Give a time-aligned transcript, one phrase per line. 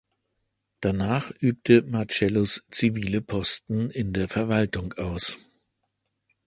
[0.79, 5.47] Danach übte Marcellus zivile Posten in der Verwaltung aus.